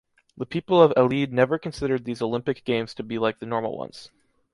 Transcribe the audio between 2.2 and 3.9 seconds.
Olympic Games to be like the normal